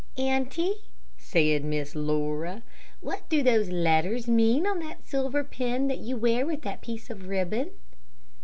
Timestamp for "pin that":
5.43-5.99